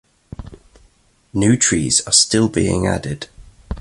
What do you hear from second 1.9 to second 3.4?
are still being added.